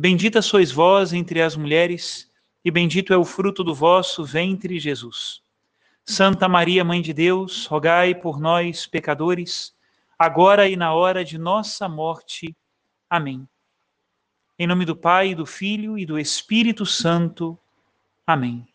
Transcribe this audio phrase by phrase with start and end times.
[0.00, 2.30] Bendita sois vós entre as mulheres,
[2.64, 5.42] e bendito é o fruto do vosso ventre, Jesus.
[6.06, 9.74] Santa Maria, Mãe de Deus, rogai por nós, pecadores,
[10.18, 12.56] agora e na hora de nossa morte.
[13.10, 13.46] Amém.
[14.58, 17.58] Em nome do Pai, do Filho e do Espírito Santo.
[18.26, 18.66] Amém.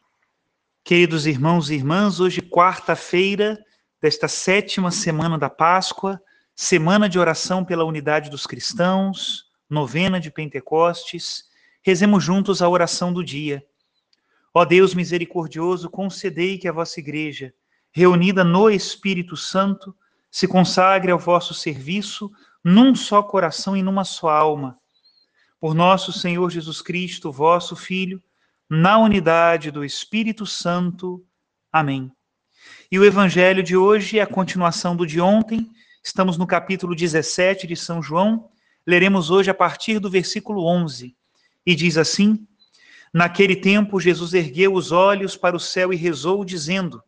[0.83, 3.57] Queridos irmãos e irmãs, hoje, quarta-feira
[3.99, 6.21] desta sétima semana da Páscoa,
[6.55, 11.45] semana de oração pela unidade dos cristãos novena de Pentecostes,
[11.81, 13.65] rezemos juntos a oração do dia.
[14.53, 17.53] Ó Deus misericordioso, concedei que a vossa igreja,
[17.91, 19.95] reunida no Espírito Santo,
[20.31, 22.31] se consagre ao vosso serviço
[22.63, 24.77] num só coração e numa só alma.
[25.59, 28.21] Por nosso Senhor Jesus Cristo, vosso Filho,
[28.69, 31.25] na unidade do Espírito Santo.
[31.71, 32.11] Amém.
[32.91, 35.69] E o evangelho de hoje é a continuação do de ontem.
[36.03, 38.49] Estamos no capítulo 17 de São João
[38.85, 41.15] Leremos hoje a partir do versículo 11.
[41.65, 42.47] E diz assim:
[43.13, 47.01] Naquele tempo, Jesus ergueu os olhos para o céu e rezou, dizendo: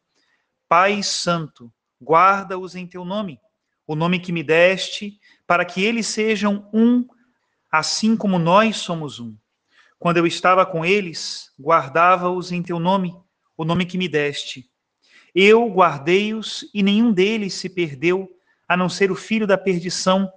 [0.67, 3.39] Pai Santo, guarda-os em teu nome,
[3.85, 7.05] o nome que me deste, para que eles sejam um,
[7.71, 9.35] assim como nós somos um.
[9.99, 13.15] Quando eu estava com eles, guardava-os em teu nome,
[13.55, 14.69] o nome que me deste.
[15.33, 18.29] Eu guardei-os e nenhum deles se perdeu,
[18.67, 20.31] a não ser o filho da perdição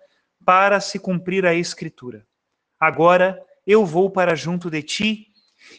[0.44, 2.26] para se cumprir a Escritura.
[2.78, 5.26] Agora eu vou para junto de ti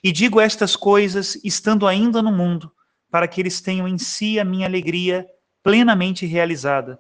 [0.03, 2.71] e digo estas coisas estando ainda no mundo,
[3.09, 5.27] para que eles tenham em si a minha alegria
[5.63, 6.99] plenamente realizada.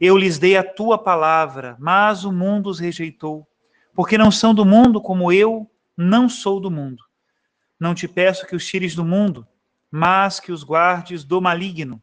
[0.00, 3.46] Eu lhes dei a tua palavra, mas o mundo os rejeitou,
[3.94, 7.04] porque não são do mundo como eu não sou do mundo.
[7.78, 9.46] Não te peço que os tires do mundo,
[9.90, 12.02] mas que os guardes do maligno.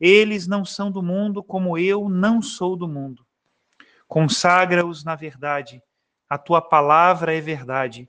[0.00, 3.26] Eles não são do mundo como eu não sou do mundo.
[4.08, 5.82] Consagra-os na verdade.
[6.28, 8.08] A tua palavra é verdade.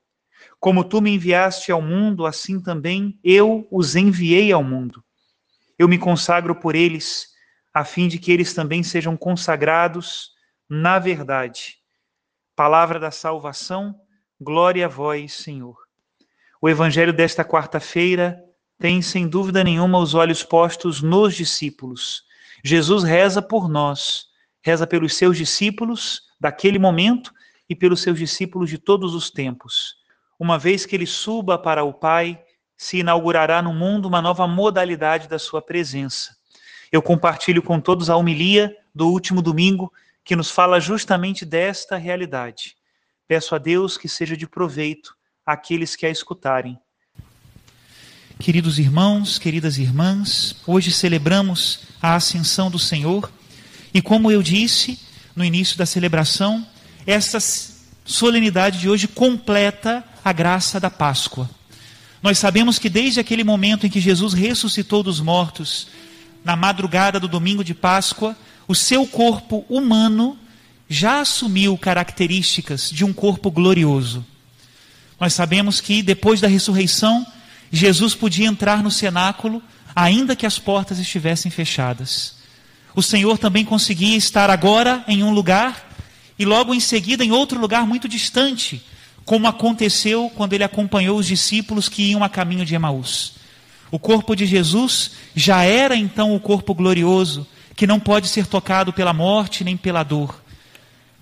[0.57, 5.03] Como tu me enviaste ao mundo, assim também eu os enviei ao mundo.
[5.77, 7.27] Eu me consagro por eles,
[7.73, 10.31] a fim de que eles também sejam consagrados
[10.69, 11.77] na verdade.
[12.55, 13.99] Palavra da salvação,
[14.39, 15.77] glória a vós, Senhor.
[16.61, 18.41] O evangelho desta quarta-feira
[18.77, 22.23] tem, sem dúvida nenhuma, os olhos postos nos discípulos.
[22.63, 24.28] Jesus reza por nós
[24.61, 27.33] reza pelos seus discípulos daquele momento
[27.69, 29.95] e pelos seus discípulos de todos os tempos.
[30.39, 32.41] Uma vez que ele suba para o Pai,
[32.77, 36.35] se inaugurará no mundo uma nova modalidade da sua presença.
[36.91, 39.91] Eu compartilho com todos a homilia do último domingo,
[40.23, 42.75] que nos fala justamente desta realidade.
[43.27, 45.15] Peço a Deus que seja de proveito
[45.45, 46.79] àqueles que a escutarem.
[48.39, 53.29] Queridos irmãos, queridas irmãs, hoje celebramos a ascensão do Senhor
[53.93, 54.99] e como eu disse
[55.35, 56.65] no início da celebração,
[57.05, 57.39] essa
[58.05, 61.49] solenidade de hoje completa a graça da Páscoa.
[62.21, 65.87] Nós sabemos que desde aquele momento em que Jesus ressuscitou dos mortos,
[66.43, 68.35] na madrugada do domingo de Páscoa,
[68.67, 70.37] o seu corpo humano
[70.87, 74.25] já assumiu características de um corpo glorioso.
[75.19, 77.25] Nós sabemos que depois da ressurreição,
[77.71, 79.61] Jesus podia entrar no cenáculo,
[79.95, 82.38] ainda que as portas estivessem fechadas
[82.95, 85.89] o Senhor também conseguia estar agora em um lugar
[86.37, 88.81] e logo em seguida em outro lugar muito distante,
[89.25, 93.33] como aconteceu quando ele acompanhou os discípulos que iam a caminho de Emaús.
[93.91, 97.45] O corpo de Jesus já era então o corpo glorioso,
[97.75, 100.43] que não pode ser tocado pela morte nem pela dor.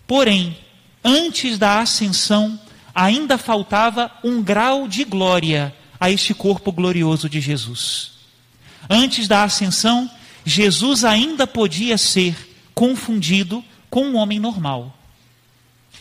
[0.06, 0.58] Porém,
[1.04, 2.60] antes da ascensão,
[2.94, 8.12] ainda faltava um grau de glória a este corpo glorioso de Jesus.
[8.90, 10.10] Antes da ascensão,
[10.48, 12.34] Jesus ainda podia ser
[12.74, 14.98] confundido com um homem normal.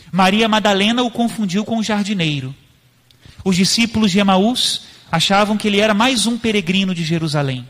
[0.09, 2.55] Maria Madalena o confundiu com o jardineiro.
[3.43, 7.67] Os discípulos de Emaús achavam que ele era mais um peregrino de Jerusalém.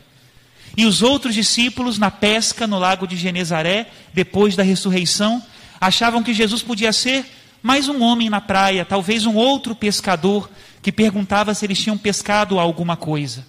[0.76, 5.42] E os outros discípulos, na pesca no lago de Genezaré, depois da ressurreição,
[5.80, 7.26] achavam que Jesus podia ser
[7.60, 10.48] mais um homem na praia, talvez um outro pescador
[10.80, 13.44] que perguntava se eles tinham pescado alguma coisa.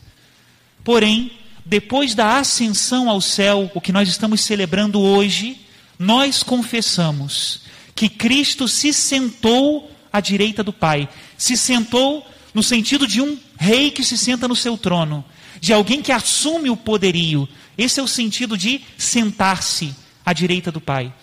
[0.83, 1.31] Porém,
[1.69, 5.61] depois da ascensão ao céu, o que nós estamos celebrando hoje,
[5.99, 7.61] nós confessamos
[7.93, 11.07] que Cristo se sentou à direita do Pai.
[11.37, 12.25] Se sentou
[12.55, 15.23] no sentido de um rei que se senta no seu trono,
[15.61, 17.47] de alguém que assume o poderio.
[17.77, 19.93] Esse é o sentido de sentar-se
[20.25, 21.13] à direita do Pai.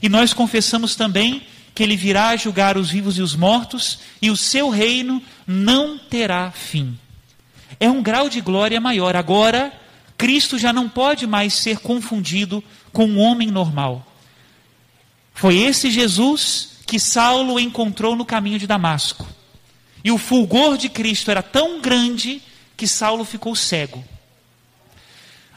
[0.00, 1.42] E nós confessamos também
[1.74, 6.52] que ele virá julgar os vivos e os mortos, e o seu reino não terá
[6.52, 6.96] fim.
[7.80, 9.16] É um grau de glória maior.
[9.16, 9.79] Agora,
[10.20, 12.62] Cristo já não pode mais ser confundido
[12.92, 14.06] com um homem normal.
[15.32, 19.26] Foi esse Jesus que Saulo encontrou no caminho de Damasco.
[20.04, 22.42] E o fulgor de Cristo era tão grande
[22.76, 24.04] que Saulo ficou cego.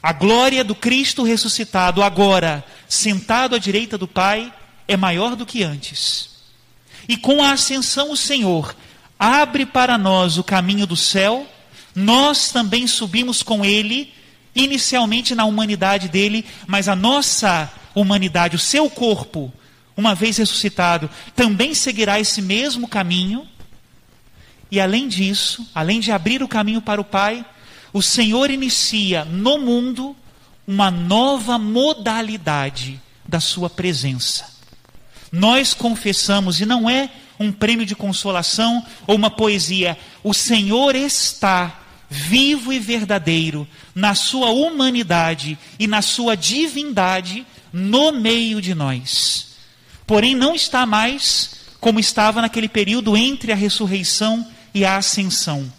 [0.02, 4.54] A glória do Cristo ressuscitado, agora sentado à direita do Pai,
[4.88, 6.30] é maior do que antes.
[7.06, 8.74] E com a ascensão, o Senhor
[9.20, 11.46] abre para nós o caminho do céu,
[11.94, 14.23] nós também subimos com Ele,
[14.56, 19.52] inicialmente na humanidade dele, mas a nossa humanidade, o seu corpo,
[19.96, 23.48] uma vez ressuscitado, também seguirá esse mesmo caminho.
[24.72, 27.46] E além disso, além de abrir o caminho para o Pai,
[27.92, 30.16] o Senhor inicia no mundo
[30.68, 34.52] uma nova modalidade da Sua presença.
[35.32, 37.10] Nós confessamos, e não é
[37.40, 41.83] um prêmio de consolação ou uma poesia, o Senhor está
[42.14, 49.54] vivo e verdadeiro na Sua humanidade e na Sua divindade no meio de nós
[50.06, 55.72] porém não está mais como estava naquele período entre a ressurreição e a ascensão.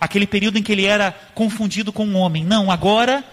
[0.00, 2.44] Aquele período em que ele era confundido com um homem.
[2.44, 3.24] Não, agora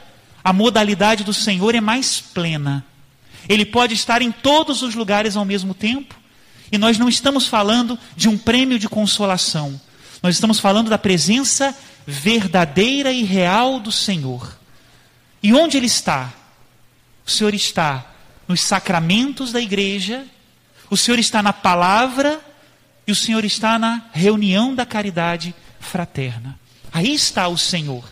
[0.43, 2.85] a modalidade do Senhor é mais plena.
[3.49, 6.15] Ele pode estar em todos os lugares ao mesmo tempo.
[6.71, 9.79] E nós não estamos falando de um prêmio de consolação.
[10.21, 14.57] Nós estamos falando da presença verdadeira e real do Senhor.
[15.41, 16.33] E onde ele está?
[17.25, 18.05] O Senhor está
[18.47, 20.25] nos sacramentos da igreja,
[20.89, 22.39] o Senhor está na palavra
[23.07, 26.59] e o Senhor está na reunião da caridade fraterna.
[26.91, 28.03] Aí está o Senhor.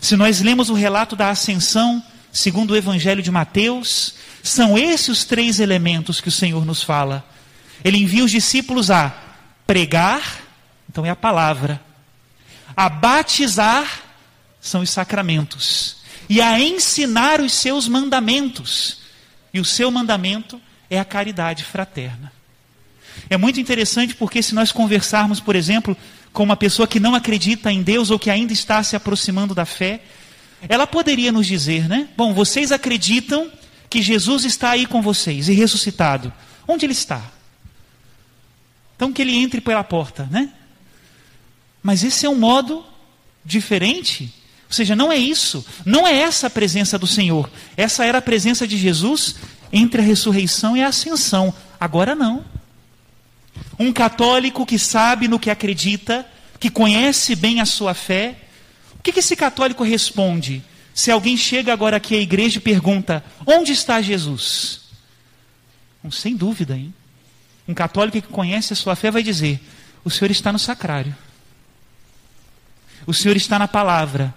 [0.00, 5.24] Se nós lemos o relato da ascensão, segundo o Evangelho de Mateus, são esses os
[5.24, 7.24] três elementos que o Senhor nos fala.
[7.84, 9.12] Ele envia os discípulos a
[9.66, 10.40] pregar,
[10.88, 11.80] então é a palavra,
[12.76, 14.02] a batizar,
[14.60, 15.96] são os sacramentos,
[16.28, 19.00] e a ensinar os seus mandamentos.
[19.52, 22.32] E o seu mandamento é a caridade fraterna.
[23.28, 25.96] É muito interessante porque, se nós conversarmos, por exemplo,
[26.32, 29.64] com uma pessoa que não acredita em Deus ou que ainda está se aproximando da
[29.64, 30.02] fé,
[30.68, 32.08] ela poderia nos dizer, né?
[32.16, 33.50] Bom, vocês acreditam
[33.88, 36.32] que Jesus está aí com vocês e ressuscitado.
[36.66, 37.22] Onde ele está?
[38.94, 40.50] Então que ele entre pela porta, né?
[41.82, 42.84] Mas esse é um modo
[43.44, 44.32] diferente
[44.70, 47.50] ou seja, não é isso, não é essa a presença do Senhor.
[47.76, 49.34] Essa era a presença de Jesus
[49.72, 51.52] entre a ressurreição e a ascensão.
[51.78, 52.44] Agora não.
[53.76, 56.24] Um católico que sabe no que acredita,
[56.60, 58.36] que conhece bem a sua fé,
[58.96, 60.62] o que, esse católico responde?
[60.94, 64.82] Se alguém chega agora aqui à igreja e pergunta: onde está Jesus?
[66.00, 66.94] Bom, sem dúvida, hein?
[67.66, 69.60] Um católico que conhece a sua fé vai dizer:
[70.04, 71.16] o Senhor está no sacrário.
[73.06, 74.34] O Senhor está na palavra.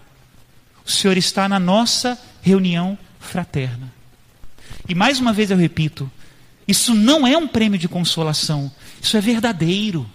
[0.86, 3.92] O Senhor está na nossa reunião fraterna.
[4.88, 6.12] E mais uma vez eu repito:
[6.68, 10.10] isso não é um prêmio de consolação, isso é verdadeiro.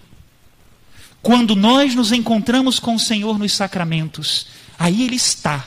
[1.20, 4.46] Quando nós nos encontramos com o Senhor nos sacramentos,
[4.78, 5.66] aí Ele está.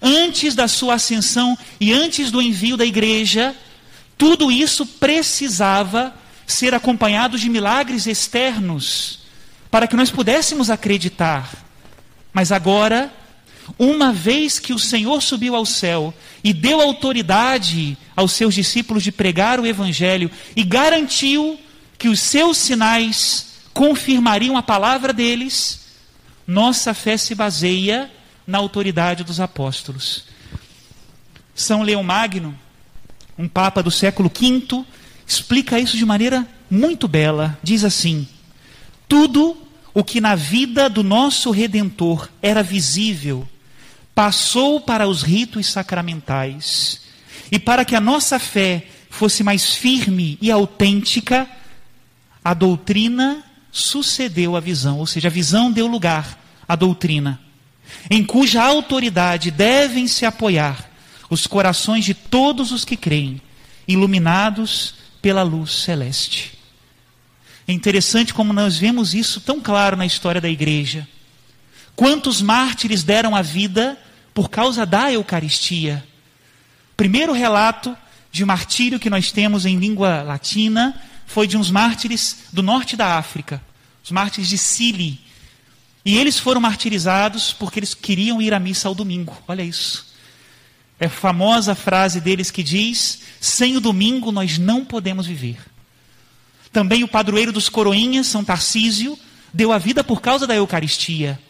[0.00, 3.54] Antes da sua ascensão e antes do envio da igreja,
[4.16, 6.14] tudo isso precisava
[6.46, 9.20] ser acompanhado de milagres externos,
[9.70, 11.65] para que nós pudéssemos acreditar.
[12.36, 13.10] Mas agora,
[13.78, 16.12] uma vez que o Senhor subiu ao céu
[16.44, 21.58] e deu autoridade aos seus discípulos de pregar o Evangelho e garantiu
[21.96, 25.86] que os seus sinais confirmariam a palavra deles,
[26.46, 28.10] nossa fé se baseia
[28.46, 30.24] na autoridade dos apóstolos.
[31.54, 32.54] São Leão Magno,
[33.38, 34.84] um papa do século V,
[35.26, 37.58] explica isso de maneira muito bela.
[37.62, 38.28] Diz assim:
[39.08, 39.65] tudo
[39.96, 43.48] o que na vida do nosso redentor era visível
[44.14, 47.00] passou para os ritos sacramentais.
[47.50, 51.48] E para que a nossa fé fosse mais firme e autêntica,
[52.44, 57.40] a doutrina sucedeu à visão, ou seja, a visão deu lugar a doutrina,
[58.10, 60.90] em cuja autoridade devem se apoiar
[61.30, 63.40] os corações de todos os que creem,
[63.88, 66.55] iluminados pela luz celeste.
[67.68, 71.06] É interessante como nós vemos isso tão claro na história da igreja.
[71.96, 73.98] Quantos mártires deram a vida
[74.32, 76.04] por causa da Eucaristia?
[76.96, 77.96] Primeiro relato
[78.30, 83.18] de martírio que nós temos em língua latina foi de uns mártires do norte da
[83.18, 83.60] África,
[84.04, 85.20] os mártires de Sili.
[86.04, 89.36] E eles foram martirizados porque eles queriam ir à missa ao domingo.
[89.48, 90.06] Olha isso.
[91.00, 95.58] É a famosa frase deles que diz: sem o domingo nós não podemos viver.
[96.76, 99.18] Também o padroeiro dos coroinhas, São Tarcísio,
[99.50, 101.40] deu a vida por causa da Eucaristia.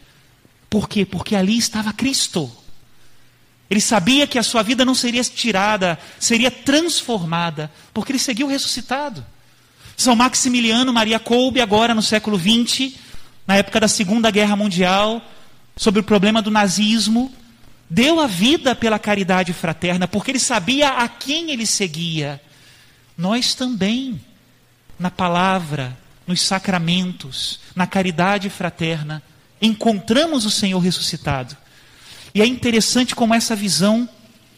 [0.71, 1.05] Por quê?
[1.05, 2.49] Porque ali estava Cristo.
[3.69, 9.27] Ele sabia que a sua vida não seria tirada, seria transformada, porque ele seguiu ressuscitado.
[9.97, 12.95] São Maximiliano Maria Kolbe, agora no século XX,
[13.49, 15.21] na época da Segunda Guerra Mundial,
[15.77, 17.35] sobre o problema do nazismo,
[17.91, 22.41] deu a vida pela caridade fraterna, porque ele sabia a quem ele seguia.
[23.19, 24.21] Nós também
[24.99, 29.23] na palavra, nos sacramentos, na caridade fraterna,
[29.61, 31.57] encontramos o Senhor ressuscitado.
[32.35, 34.09] E é interessante como essa visão,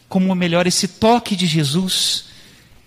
[0.07, 2.25] como melhor, esse toque de Jesus,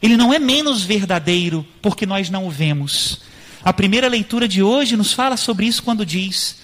[0.03, 3.21] ele não é menos verdadeiro porque nós não o vemos.
[3.65, 6.57] A primeira leitura de hoje nos fala sobre isso quando diz: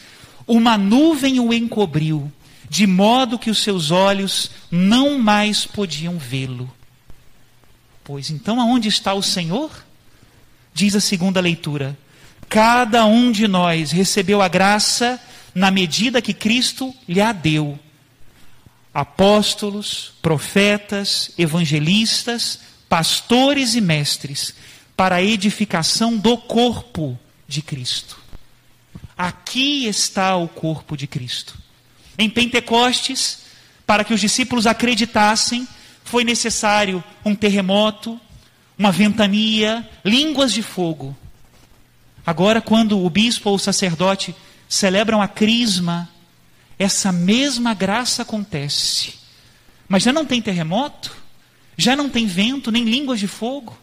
[0.46, 2.30] Uma nuvem o encobriu,
[2.68, 6.70] de modo que os seus olhos não mais podiam vê-lo.
[8.02, 9.70] Pois então, aonde está o Senhor?
[10.72, 11.96] Diz a segunda leitura:
[12.48, 15.20] cada um de nós recebeu a graça
[15.54, 17.78] na medida que Cristo lhe a deu.
[18.92, 24.54] Apóstolos, profetas, evangelistas, pastores e mestres,
[24.96, 28.18] para a edificação do corpo de Cristo.
[29.16, 31.56] Aqui está o corpo de Cristo.
[32.16, 33.40] Em Pentecostes,
[33.86, 35.66] para que os discípulos acreditassem,
[36.04, 38.20] foi necessário um terremoto,
[38.78, 41.16] uma ventania, línguas de fogo.
[42.24, 44.34] Agora, quando o bispo ou o sacerdote
[44.68, 46.08] celebram a crisma,
[46.78, 49.14] essa mesma graça acontece.
[49.88, 51.16] Mas já não tem terremoto,
[51.76, 53.76] já não tem vento, nem línguas de fogo.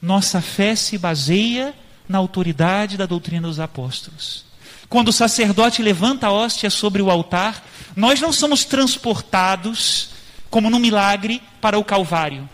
[0.00, 1.74] Nossa fé se baseia
[2.08, 4.44] na autoridade da doutrina dos apóstolos.
[4.88, 7.64] Quando o sacerdote levanta a hóstia sobre o altar,
[7.96, 10.10] nós não somos transportados,
[10.50, 12.48] como num milagre, para o Calvário.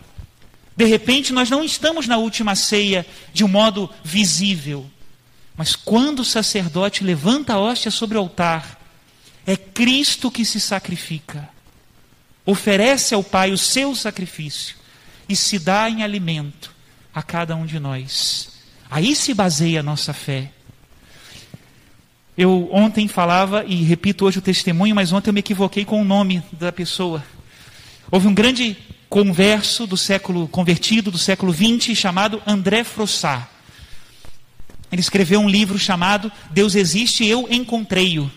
[0.80, 4.90] De repente, nós não estamos na última ceia de um modo visível.
[5.54, 8.80] Mas quando o sacerdote levanta a hóstia sobre o altar,
[9.46, 11.50] é Cristo que se sacrifica.
[12.46, 14.74] Oferece ao Pai o seu sacrifício
[15.28, 16.74] e se dá em alimento
[17.14, 18.48] a cada um de nós.
[18.90, 20.50] Aí se baseia a nossa fé.
[22.38, 26.06] Eu ontem falava, e repito hoje o testemunho, mas ontem eu me equivoquei com o
[26.06, 27.22] nome da pessoa.
[28.10, 28.78] Houve um grande
[29.10, 33.44] converso do século convertido do século XX chamado André Frossard.
[34.90, 38.30] Ele escreveu um livro chamado Deus existe, eu encontrei-o.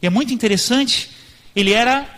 [0.00, 1.10] E é muito interessante.
[1.54, 2.08] Ele era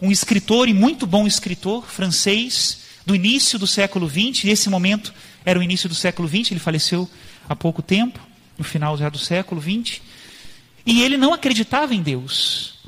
[0.00, 4.44] um escritor e muito bom escritor francês do início do século XX.
[4.44, 5.12] Nesse momento
[5.44, 6.52] era o início do século XX.
[6.52, 7.10] Ele faleceu
[7.48, 8.20] há pouco tempo,
[8.56, 10.00] no final já do século XX.
[10.86, 12.79] E ele não acreditava em Deus.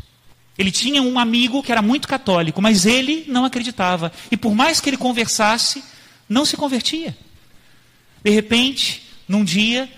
[0.56, 4.12] Ele tinha um amigo que era muito católico, mas ele não acreditava.
[4.30, 5.82] E por mais que ele conversasse,
[6.28, 7.16] não se convertia.
[8.23, 9.88] De repente, num dia,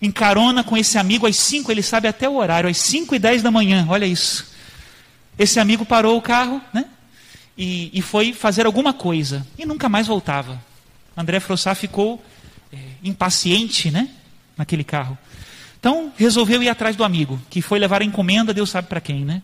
[0.00, 3.18] em carona com esse amigo, às 5, ele sabe até o horário, às 5 e
[3.18, 4.50] 10 da manhã, olha isso.
[5.38, 6.86] Esse amigo parou o carro, né?
[7.56, 9.46] E, e foi fazer alguma coisa.
[9.58, 10.62] E nunca mais voltava.
[11.16, 12.24] André Frossá ficou
[12.72, 14.08] é, impaciente, né?
[14.56, 15.16] Naquele carro.
[15.78, 19.24] Então, resolveu ir atrás do amigo, que foi levar a encomenda, Deus sabe para quem,
[19.24, 19.42] né?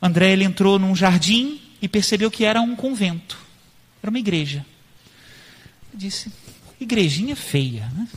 [0.00, 3.38] André ele entrou num jardim e percebeu que era um convento.
[4.02, 4.64] Era uma igreja.
[5.92, 6.30] Ele disse:
[6.80, 7.90] igrejinha feia.
[7.94, 8.08] Né?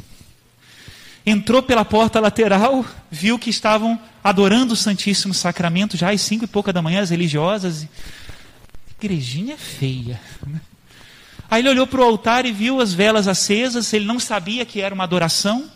[1.25, 6.47] Entrou pela porta lateral, viu que estavam adorando o Santíssimo Sacramento já às cinco e
[6.47, 7.87] pouca da manhã, as religiosas.
[8.97, 10.19] Igrejinha feia.
[10.45, 10.59] Né?
[11.49, 14.81] Aí ele olhou para o altar e viu as velas acesas, ele não sabia que
[14.81, 15.69] era uma adoração.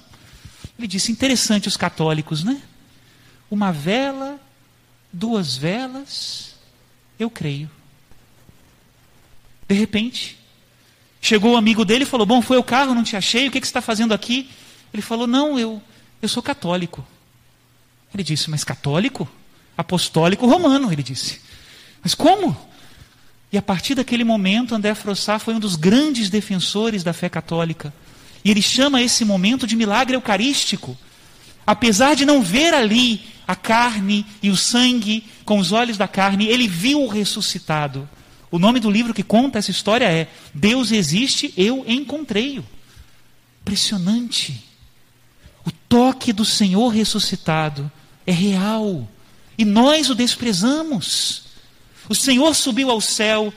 [0.78, 2.62] Ele disse: interessante os católicos, né?
[3.50, 4.40] Uma vela
[5.14, 6.56] duas velas,
[7.20, 7.70] eu creio.
[9.68, 10.38] De repente,
[11.22, 13.62] chegou o amigo dele e falou: Bom, foi o carro, não te achei, o que,
[13.62, 14.50] que você está fazendo aqui?
[14.92, 15.82] Ele falou: Não, eu,
[16.22, 17.06] eu sou católico.
[18.14, 19.30] Ele disse: Mas católico?
[19.78, 21.42] Apostólico romano, ele disse.
[22.02, 22.56] Mas como?
[23.52, 27.94] E a partir daquele momento, André Frossá foi um dos grandes defensores da fé católica.
[28.44, 30.98] E ele chama esse momento de milagre eucarístico.
[31.66, 36.48] Apesar de não ver ali a carne e o sangue com os olhos da carne,
[36.48, 38.10] ele viu o ressuscitado.
[38.50, 42.64] O nome do livro que conta essa história é Deus existe, eu encontrei-o.
[43.62, 44.64] Impressionante.
[45.66, 47.92] O toque do Senhor ressuscitado
[48.28, 49.08] é real
[49.58, 51.44] e nós o desprezamos.
[52.10, 53.54] O Senhor subiu ao céu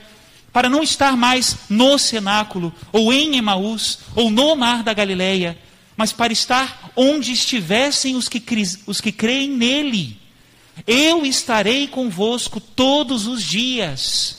[0.53, 5.57] para não estar mais no cenáculo, ou em Emaús, ou no mar da Galileia,
[5.97, 8.41] mas para estar onde estivessem os que,
[8.85, 10.21] os que creem nele.
[10.85, 14.37] Eu estarei convosco todos os dias.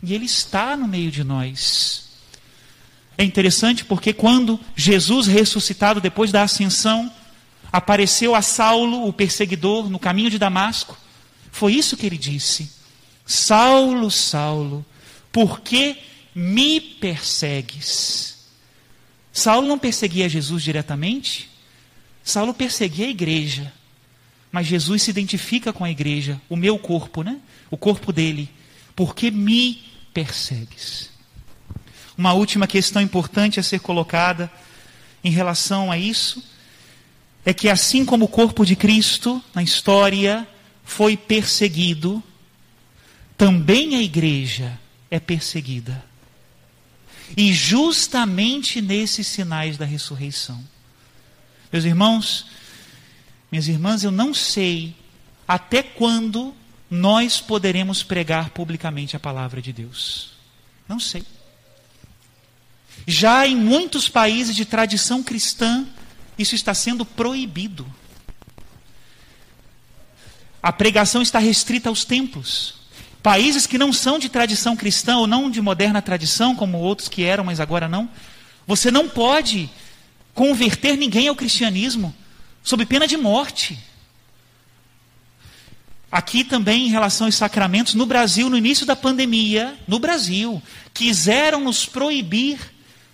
[0.00, 2.08] E ele está no meio de nós.
[3.18, 7.12] É interessante porque quando Jesus ressuscitado depois da ascensão,
[7.72, 10.96] apareceu a Saulo, o perseguidor, no caminho de Damasco,
[11.50, 12.70] foi isso que ele disse:
[13.26, 14.86] Saulo, Saulo,
[15.32, 15.98] por que
[16.34, 18.29] me persegues?
[19.32, 21.50] Saulo não perseguia Jesus diretamente,
[22.22, 23.72] Saulo perseguia a igreja.
[24.52, 27.38] Mas Jesus se identifica com a igreja, o meu corpo, né?
[27.70, 28.50] O corpo dele.
[28.96, 31.10] Por que me persegues?
[32.18, 34.50] Uma última questão importante a ser colocada
[35.22, 36.42] em relação a isso
[37.44, 40.46] é que assim como o corpo de Cristo na história
[40.84, 42.22] foi perseguido,
[43.36, 44.78] também a igreja
[45.10, 46.04] é perseguida.
[47.36, 50.62] E justamente nesses sinais da ressurreição.
[51.72, 52.46] Meus irmãos,
[53.50, 54.94] minhas irmãs, eu não sei
[55.46, 56.54] até quando
[56.90, 60.32] nós poderemos pregar publicamente a palavra de Deus.
[60.88, 61.24] Não sei.
[63.06, 65.86] Já em muitos países de tradição cristã,
[66.36, 67.86] isso está sendo proibido.
[70.62, 72.79] A pregação está restrita aos templos.
[73.22, 77.22] Países que não são de tradição cristã ou não de moderna tradição, como outros que
[77.22, 78.08] eram, mas agora não,
[78.66, 79.68] você não pode
[80.34, 82.14] converter ninguém ao cristianismo
[82.62, 83.78] sob pena de morte.
[86.10, 90.60] Aqui também, em relação aos sacramentos, no Brasil, no início da pandemia, no Brasil,
[90.92, 92.58] quiseram nos proibir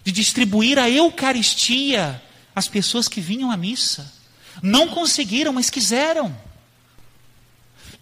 [0.02, 2.22] de distribuir a Eucaristia
[2.54, 4.10] às pessoas que vinham à missa.
[4.62, 6.34] Não conseguiram, mas quiseram.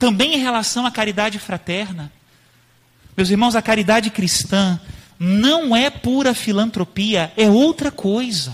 [0.04, 2.12] Também em relação à caridade fraterna.
[3.16, 4.78] Meus irmãos, a caridade cristã
[5.18, 8.52] não é pura filantropia, é outra coisa.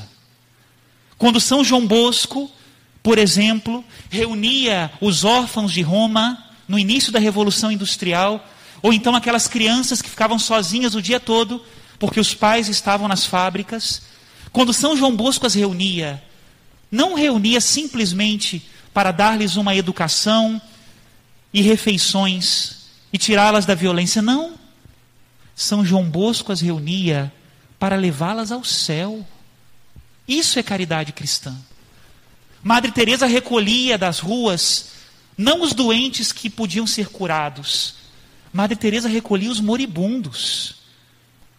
[1.18, 2.48] Quando São João Bosco,
[3.02, 8.48] por exemplo, reunia os órfãos de Roma no início da Revolução Industrial,
[8.80, 11.64] ou então aquelas crianças que ficavam sozinhas o dia todo
[11.98, 14.02] porque os pais estavam nas fábricas,
[14.52, 16.22] quando São João Bosco as reunia,
[16.92, 20.62] não reunia simplesmente para dar-lhes uma educação,
[21.52, 24.22] e refeições e tirá-las da violência.
[24.22, 24.54] Não.
[25.54, 27.32] São João Bosco as reunia
[27.78, 29.26] para levá-las ao céu.
[30.26, 31.56] Isso é caridade cristã.
[32.62, 34.90] Madre Teresa recolhia das ruas
[35.36, 37.94] não os doentes que podiam ser curados.
[38.52, 40.76] Madre Teresa recolhia os moribundos,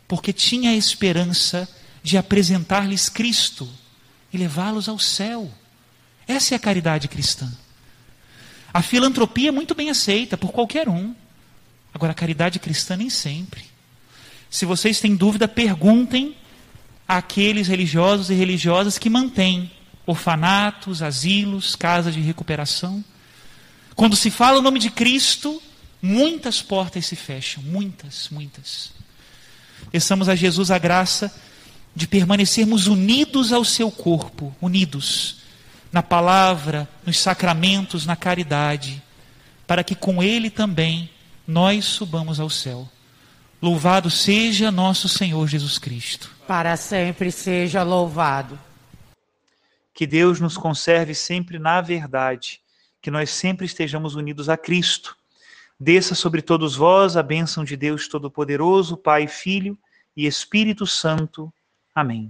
[0.08, 1.68] porque tinha a esperança
[2.04, 3.68] de apresentar-lhes Cristo
[4.32, 5.52] e levá-los ao céu.
[6.28, 7.52] Essa é a caridade cristã.
[8.74, 11.14] A filantropia é muito bem aceita por qualquer um.
[11.94, 13.66] Agora, a caridade cristã nem sempre.
[14.50, 16.36] Se vocês têm dúvida, perguntem
[17.08, 19.72] àqueles religiosos e religiosas que mantêm
[20.06, 23.04] orfanatos, asilos, casas de recuperação.
[23.96, 25.62] Quando se fala o nome de Cristo,
[26.02, 28.92] muitas portas se fecham, muitas, muitas.
[29.92, 31.34] Peçamos a Jesus a graça
[31.94, 35.41] de permanecermos unidos ao seu corpo, unidos
[35.92, 39.02] na palavra, nos sacramentos, na caridade,
[39.66, 41.10] para que com ele também
[41.48, 42.88] nós subamos ao céu.
[43.62, 46.32] Louvado seja nosso Senhor Jesus Cristo.
[46.48, 48.60] Para sempre seja louvado.
[49.94, 52.60] Que Deus nos conserve sempre na verdade,
[53.02, 55.16] que nós sempre estejamos unidos a Cristo.
[55.80, 59.78] Desça sobre todos vós a bênção de Deus Todo-Poderoso, Pai, Filho
[60.16, 61.52] e Espírito Santo.
[61.96, 62.30] Amém.